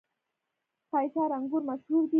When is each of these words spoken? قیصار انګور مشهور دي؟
قیصار 0.91 1.29
انګور 1.37 1.61
مشهور 1.69 2.03
دي؟ 2.05 2.09